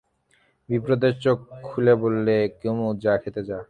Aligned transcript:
বিপ্রদাস 0.69 1.13
চোখ 1.23 1.37
খুলে 1.63 1.93
বললে, 1.95 2.35
কুমু, 2.59 2.87
যা 3.03 3.13
খেতে 3.17 3.41
যা। 3.49 3.59